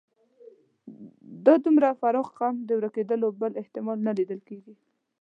د 1.45 1.47
دومره 1.65 1.89
پراخ 2.01 2.27
قوم 2.37 2.55
د 2.63 2.69
ورکېدلو 2.79 3.27
بل 3.41 3.51
احتمال 3.61 3.97
نه 4.07 4.11
لیدل 4.17 4.39
کېږي. 4.47 4.73